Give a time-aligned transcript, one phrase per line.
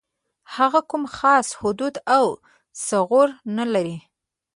[0.55, 2.25] هغه کوم خاص حدود او
[2.87, 3.97] ثغور نه لري.